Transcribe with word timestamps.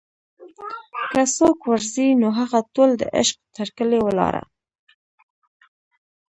که 1.11 1.21
څوک 1.35 1.59
ور 1.69 1.81
ځي 1.93 2.07
نوهغه 2.21 2.59
ټول 2.73 2.89
دعشق 3.01 3.37
تر 3.55 3.67
کلي 3.77 3.99
ولاړه 4.01 4.43